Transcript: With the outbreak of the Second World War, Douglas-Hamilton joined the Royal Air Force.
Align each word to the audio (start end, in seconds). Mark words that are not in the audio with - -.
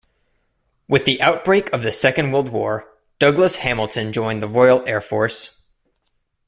With 0.87 1.05
the 1.05 1.21
outbreak 1.21 1.71
of 1.71 1.83
the 1.83 1.91
Second 1.91 2.31
World 2.31 2.49
War, 2.49 2.87
Douglas-Hamilton 3.19 4.11
joined 4.11 4.41
the 4.41 4.47
Royal 4.47 4.83
Air 4.87 4.99
Force. 4.99 5.61